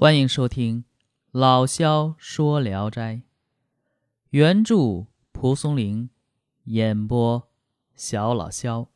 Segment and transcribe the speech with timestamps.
[0.00, 0.82] 欢迎收听
[1.32, 3.14] 《老萧说聊斋》，
[4.30, 6.08] 原著蒲松龄，
[6.66, 7.48] 演播
[7.96, 8.86] 小老萧。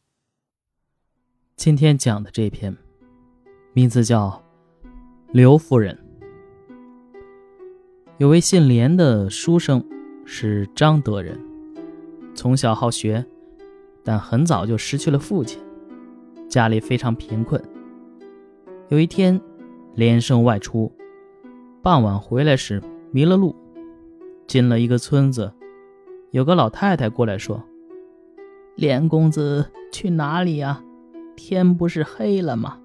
[1.57, 2.77] 今天讲的这篇，
[3.73, 4.45] 名字叫
[5.33, 5.99] 《刘夫人》。
[8.19, 9.85] 有位姓连的书生，
[10.25, 11.37] 是张德人，
[12.33, 13.27] 从小好学，
[14.05, 15.61] 但很早就失去了父亲，
[16.49, 17.61] 家里非常贫困。
[18.89, 19.43] 有一天。
[19.95, 20.91] 连生外出，
[21.83, 23.55] 傍晚回来时迷了路，
[24.47, 25.53] 进了一个村子，
[26.31, 27.63] 有个老太太过来说
[28.75, 30.83] ：“连公子去哪里呀？
[31.37, 32.79] 天不是黑了吗？”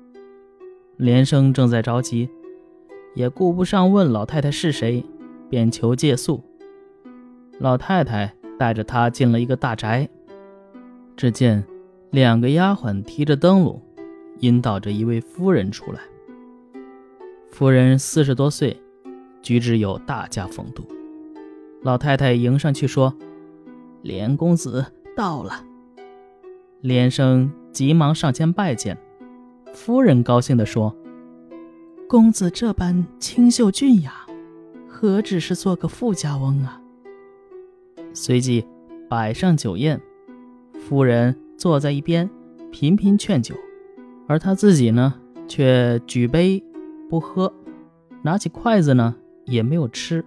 [0.97, 2.29] 连生正在着急，
[3.13, 5.05] 也顾不上问老太太是谁，
[5.49, 6.43] 便求借宿。
[7.59, 10.09] 老太太带着他进了一个大宅，
[11.15, 11.63] 只见
[12.11, 13.81] 两个丫鬟提着灯笼，
[14.39, 16.01] 引导着一位夫人出来。
[17.49, 18.79] 夫人四十多岁，
[19.41, 20.83] 举止有大家风度。
[21.81, 23.15] 老太太迎上去说
[24.03, 25.63] ：“连公子到了。”
[26.81, 28.97] 连生急忙上前拜见。
[29.73, 30.95] 夫人高兴地说
[32.07, 34.27] ：“公子这般清秀俊雅，
[34.87, 36.81] 何止是做个富家翁啊？”
[38.13, 38.65] 随即
[39.09, 39.99] 摆上酒宴，
[40.87, 42.29] 夫人坐在一边
[42.71, 43.55] 频频劝酒，
[44.27, 45.15] 而他自己呢，
[45.47, 46.63] 却举杯。
[47.09, 47.53] 不喝，
[48.21, 50.23] 拿起筷子呢也没有吃。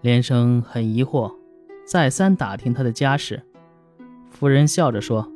[0.00, 1.34] 连生很疑惑，
[1.84, 3.42] 再三打听他的家事。
[4.30, 5.30] 夫人笑着说：“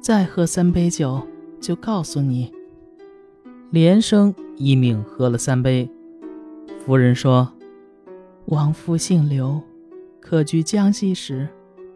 [0.00, 1.20] 再喝三杯酒，
[1.60, 2.50] 就告诉你。”
[3.70, 5.90] 连生一命喝了三杯。
[6.78, 7.52] 夫人说
[8.46, 9.60] ：“王夫姓刘，
[10.20, 11.46] 客居江西时，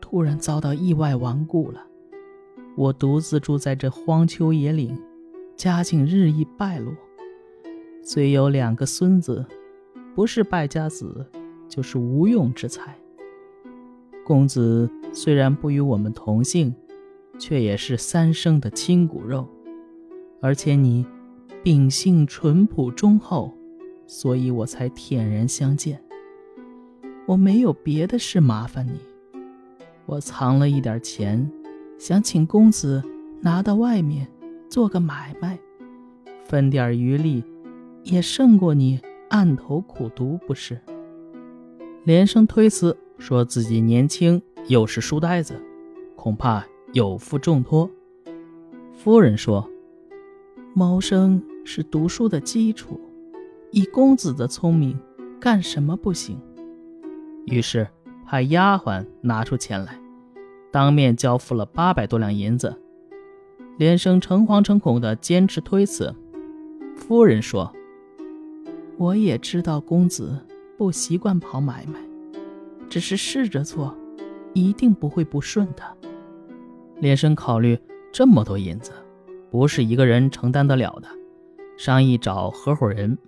[0.01, 1.83] 突然遭到意外亡故了。
[2.77, 5.01] 我独自住在这荒丘野岭，
[5.57, 6.93] 家境日益败落。”
[8.09, 9.45] 虽有两个孙子，
[10.15, 11.27] 不是败家子，
[11.69, 12.97] 就是无用之才。
[14.25, 16.73] 公子虽然不与我们同姓，
[17.37, 19.45] 却也是三生的亲骨肉，
[20.41, 21.05] 而且你
[21.65, 23.53] 秉性淳朴忠厚，
[24.07, 26.01] 所以我才舔然相见。
[27.27, 29.01] 我没有别的事麻烦你，
[30.07, 31.51] 我藏了一点钱，
[31.99, 33.03] 想请公子
[33.41, 34.29] 拿到外面
[34.71, 35.59] 做个买卖，
[36.45, 37.43] 分点余利。
[38.09, 39.01] 也胜过你
[39.31, 40.81] 暗头苦读，不是？
[42.05, 45.61] 连生推辞，说自己年轻，又是书呆子，
[46.15, 47.91] 恐怕有负重托。
[48.93, 49.69] 夫人说
[50.73, 53.01] ：“谋生是读书的基础，
[53.73, 54.97] 以公子的聪明，
[55.41, 56.41] 干什么不行？”
[57.47, 57.89] 于是
[58.25, 59.99] 派丫鬟拿出钱来，
[60.71, 62.81] 当面交付了八百多两银子。
[63.79, 66.15] 连生诚惶诚恐地坚持推辞。
[66.95, 67.73] 夫人说。
[68.99, 70.39] 我也知道公子
[70.79, 72.01] 不习惯跑买卖，
[72.89, 73.95] 只是试着做，
[74.55, 75.83] 一定不会不顺的。
[76.99, 77.79] 连生考虑
[78.11, 78.93] 这么多银子，
[79.51, 81.09] 不是一个人承担得了的，
[81.77, 83.19] 商议找合伙人。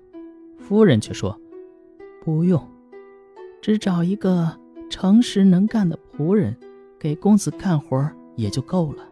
[0.58, 1.38] 夫人却说
[2.24, 2.66] ：“不用，
[3.60, 4.58] 只找一个
[4.88, 6.56] 诚实能干的仆人
[6.98, 9.06] 给公子干活也就够了。”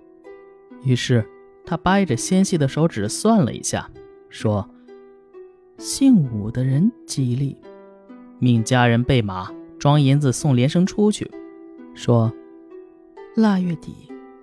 [0.83, 1.23] 于是
[1.67, 3.91] 他掰着纤细的手指算了一下，
[4.31, 4.67] 说。
[5.79, 7.57] 姓武的人激励，
[8.39, 11.31] 命家人备马装银子送连生出去，
[11.95, 12.33] 说
[13.37, 13.95] ：“腊月底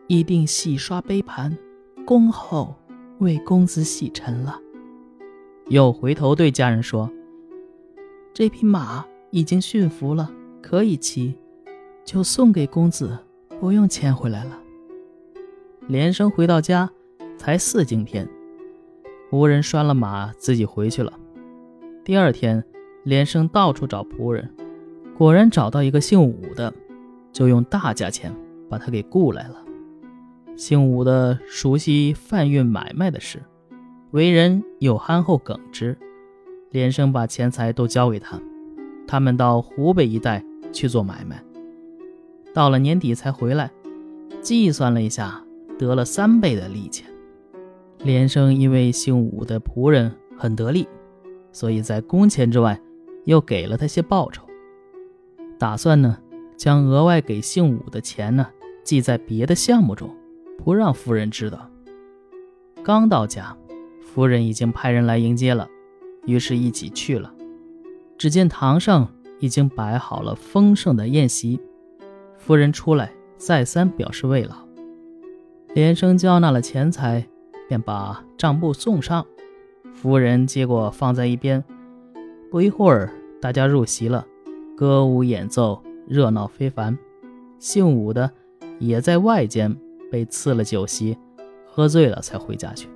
[0.07, 1.57] 一定洗刷杯盘，
[2.05, 2.75] 恭候
[3.17, 4.59] 为公子洗尘了。”
[5.69, 7.09] 又回头对家人说
[8.31, 11.35] ：“这匹马已经驯服了，可以骑，
[12.05, 13.17] 就送给公子，
[13.59, 14.59] 不用牵回来了。”
[15.87, 16.89] 连生回到家，
[17.37, 18.29] 才四更天，
[19.31, 21.11] 无人拴了马，自己回去了。
[22.05, 22.61] 第二天，
[23.03, 24.49] 连生到处找仆人，
[25.17, 26.73] 果然找到一个姓武的，
[27.31, 28.35] 就用大价钱
[28.69, 29.63] 把他给雇来了。
[30.57, 33.41] 姓武的熟悉贩运买卖的事，
[34.11, 35.97] 为人又憨厚耿直。
[36.71, 38.37] 连生把钱财都交给他，
[39.07, 41.41] 他们到湖北一带去做买卖，
[42.53, 43.71] 到了年底才回来，
[44.41, 45.41] 计算了一下，
[45.79, 47.07] 得了三倍的利钱。
[47.99, 50.85] 连生因为姓武的仆人很得力。
[51.53, 52.77] 所以在工钱之外，
[53.23, 54.43] 又给了他些报酬，
[55.57, 56.17] 打算呢
[56.57, 58.45] 将额外给姓武的钱呢
[58.83, 60.13] 记在别的项目中，
[60.57, 61.69] 不让夫人知道。
[62.83, 63.55] 刚到家，
[64.01, 65.69] 夫人已经派人来迎接了，
[66.25, 67.33] 于是一起去了。
[68.17, 69.07] 只见堂上
[69.39, 71.61] 已经摆好了丰盛的宴席，
[72.37, 74.55] 夫人出来再三表示慰劳。
[75.73, 77.27] 连声交纳了钱财，
[77.67, 79.25] 便把账簿送上。
[79.93, 81.63] 夫人接过放在一边。
[82.51, 83.11] 不一会儿，
[83.41, 84.27] 大家入席了，
[84.75, 86.97] 歌舞演奏，热闹非凡。
[87.57, 88.29] 姓武的
[88.79, 89.73] 也在外间
[90.11, 91.17] 被赐了酒席，
[91.65, 92.89] 喝醉了才回家去。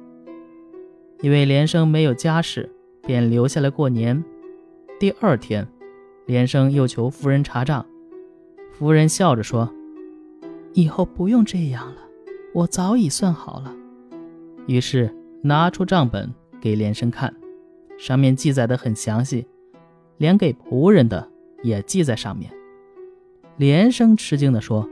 [1.21, 2.69] 因为连生没有家事，
[3.01, 4.23] 便留下来过年。
[4.99, 5.67] 第二天，
[6.25, 7.85] 连生又求夫人查账，
[8.73, 9.73] 夫人笑着说
[10.73, 12.01] ：“以后不用这样了，
[12.53, 13.73] 我早已算好了。”
[14.67, 16.29] 于是拿出账本
[16.61, 17.33] 给连生看。
[17.97, 19.47] 上面记载的很详细，
[20.17, 21.27] 连给仆人的
[21.63, 22.51] 也记在上面。
[23.57, 24.87] 连生吃惊地说：“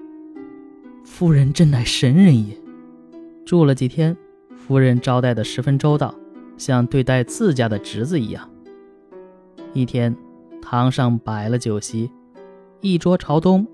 [1.05, 2.57] 夫人真乃神人也。”
[3.45, 4.17] 住了几天，
[4.55, 6.15] 夫人招待的十分周到，
[6.57, 8.49] 像对待自家的侄子一样。
[9.73, 10.15] 一天，
[10.63, 12.09] 堂上摆了酒席，
[12.81, 13.67] 一桌朝东，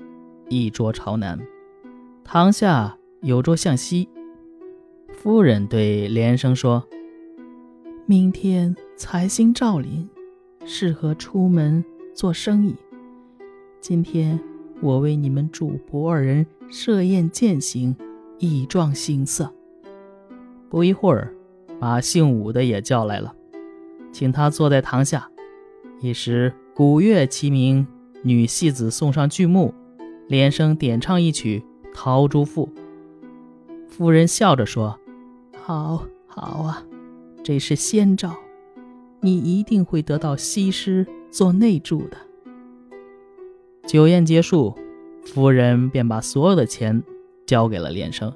[0.50, 1.40] 一桌朝南，
[2.26, 4.10] 堂下有桌向西。
[5.14, 6.86] 夫人对连生说。
[8.12, 10.06] 明天财星照临，
[10.66, 11.82] 适合出门
[12.14, 12.76] 做生意。
[13.80, 14.38] 今天
[14.82, 17.96] 我为你们主仆二人设宴饯行，
[18.38, 19.50] 以壮行色。
[20.68, 21.34] 不一会儿，
[21.80, 23.34] 把姓武的也叫来了，
[24.12, 25.30] 请他坐在堂下。
[26.02, 27.88] 一时鼓乐齐鸣，
[28.24, 29.74] 女戏子送上剧目，
[30.28, 31.64] 连声点唱一曲
[31.96, 32.68] 《陶朱赋》。
[33.88, 35.00] 夫人笑着说
[35.64, 36.84] ：“好，好啊。”
[37.44, 38.36] 这是先兆，
[39.20, 42.18] 你一定会得到西施做内助的。
[43.88, 44.76] 酒宴结束，
[45.26, 47.02] 夫人便把所有的钱
[47.48, 48.32] 交给了连生，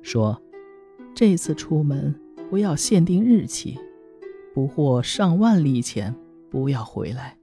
[0.00, 0.40] 说
[1.14, 2.18] ：“这次出门
[2.48, 3.78] 不要限定日期，
[4.54, 6.14] 不获上万里钱
[6.50, 7.36] 不要回来。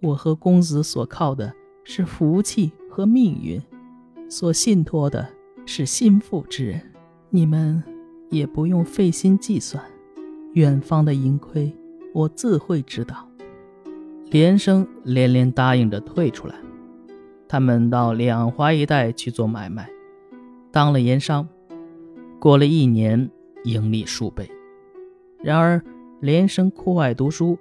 [0.00, 1.54] 我和公子所靠的
[1.84, 3.62] 是福气和命运，
[4.28, 5.28] 所信托的
[5.64, 6.80] 是心腹之人，
[7.30, 7.82] 你们
[8.30, 9.82] 也不用费心计算。”
[10.58, 11.72] 远方的盈亏，
[12.12, 13.28] 我自会知道。
[14.28, 16.56] 连生连连答应着退出来。
[17.46, 19.88] 他们到两淮一带去做买卖，
[20.72, 21.48] 当了盐商，
[22.40, 23.30] 过了一年，
[23.62, 24.50] 盈利数倍。
[25.44, 25.80] 然而
[26.18, 27.56] 连生酷爱读书，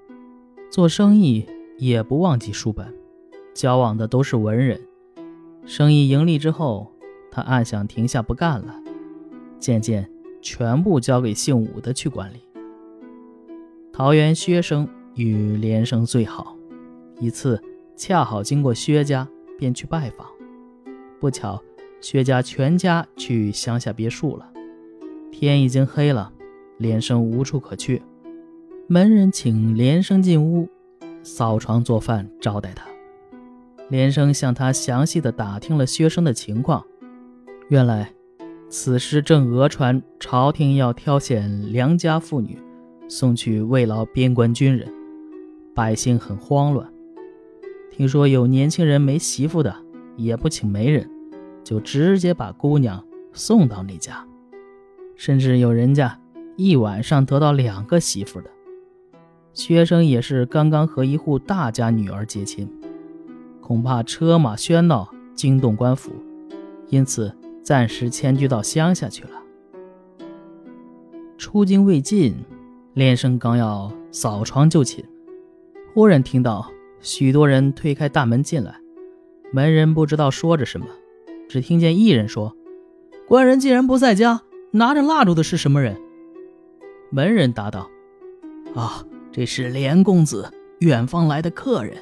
[0.72, 1.46] 做生意
[1.78, 2.92] 也不忘记书本，
[3.54, 4.82] 交往的都是文人。
[5.68, 6.92] 生意盈利之后，
[7.30, 8.74] 他暗想停下不干了，
[9.60, 10.10] 渐渐
[10.42, 12.40] 全部交给姓武的去管理。
[13.98, 16.56] 桃园薛生与连生最好，
[17.20, 17.60] 一次
[17.96, 19.28] 恰好经过薛家，
[19.58, 20.28] 便去拜访。
[21.20, 21.60] 不巧，
[22.00, 24.48] 薛家全家去乡下别墅了。
[25.32, 26.32] 天已经黑了，
[26.78, 28.04] 连生无处可去。
[28.86, 30.70] 门人请连生进屋，
[31.24, 32.86] 扫床做饭招待他。
[33.90, 36.86] 连生向他详细的打听了薛生的情况。
[37.70, 38.14] 原来，
[38.70, 42.60] 此时正讹传朝廷要挑选良家妇女。
[43.09, 44.92] 送去慰劳边关军人，
[45.74, 46.92] 百姓很慌乱。
[47.89, 49.74] 听说有年轻人没媳妇的，
[50.18, 51.09] 也不请媒人，
[51.63, 54.27] 就直接把姑娘送到那家。
[55.15, 56.19] 甚至有人家
[56.57, 58.50] 一晚上得到两个媳妇的。
[59.53, 62.69] 薛生也是刚刚和一户大家女儿结亲，
[63.62, 66.12] 恐怕车马喧闹惊动官府，
[66.89, 67.33] 因此
[67.63, 69.31] 暂时迁居到乡下去了。
[71.38, 72.36] 出京未尽。
[72.98, 75.06] 连生刚要扫床就寝，
[75.94, 76.68] 忽然听到
[77.00, 78.80] 许多人推开大门进来。
[79.54, 80.88] 门人不知道说着什么，
[81.48, 82.58] 只听见一人说
[83.30, 85.96] ：“官人既然不在家，拿着蜡烛的是什么人？”
[87.13, 87.88] 门人答道
[88.74, 91.98] ：“啊，这是连公子远方来的客人。”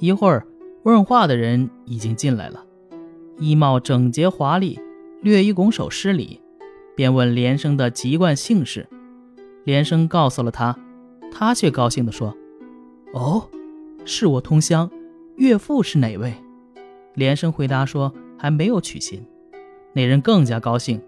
[0.00, 0.46] 一会儿，
[0.84, 2.64] 问话的人已经进来了，
[3.38, 4.80] 衣帽整洁华丽，
[5.20, 6.40] 略一拱手施礼，
[6.96, 8.88] 便问连生的籍贯姓氏。
[9.64, 10.78] 连生告诉了他，
[11.32, 12.36] 他却高兴地说
[13.12, 13.48] ：“哦，
[14.04, 14.90] 是我同乡，
[15.36, 16.34] 岳父是哪位？”
[17.14, 19.24] 连生回答说：“还没有娶亲。”
[19.94, 21.00] 那人更加高兴，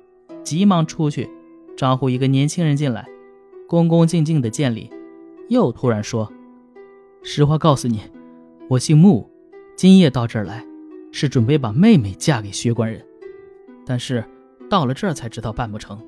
[0.42, 1.28] 急忙出去
[1.76, 3.06] 招呼一个年轻人进来，
[3.68, 4.90] 恭恭敬敬地见礼，
[5.48, 6.32] 又突然说
[7.22, 8.00] ：“实话告诉你，
[8.70, 9.28] 我姓穆，
[9.76, 10.64] 今夜到这儿来，
[11.12, 13.04] 是准备把妹妹嫁给薛官人，
[13.84, 14.24] 但是
[14.70, 16.00] 到了这儿才知道办不成，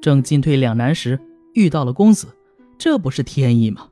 [0.00, 1.18] 正进退两难时。”
[1.54, 2.28] 遇到了公子，
[2.78, 3.88] 这不是天意吗？